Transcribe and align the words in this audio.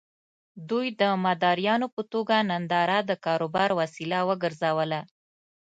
دوی 0.69 0.87
د 1.01 1.03
مداريانو 1.25 1.87
په 1.95 2.01
توګه 2.13 2.35
ننداره 2.49 2.97
د 3.09 3.11
کاروبار 3.25 3.69
وسيله 3.79 4.19
وګرځوله. 4.29 5.01